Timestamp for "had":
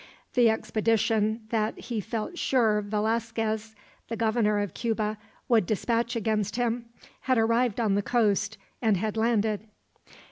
7.19-7.37, 8.97-9.15